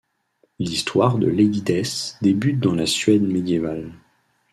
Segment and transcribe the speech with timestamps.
[0.57, 3.93] L'histoire de Lady Death débute dans la Suède médiévale.